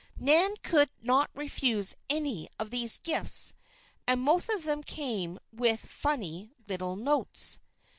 Nan 0.17 0.55
could 0.63 0.89
not 1.03 1.29
refuse 1.35 1.95
any 2.09 2.49
of 2.57 2.71
these 2.71 2.97
gifts, 2.97 3.53
and 4.07 4.19
most 4.19 4.49
of 4.49 4.63
them 4.63 4.81
came 4.81 5.37
with 5.51 5.79
funny 5.85 6.49
little 6.67 6.95
notes. 6.95 7.59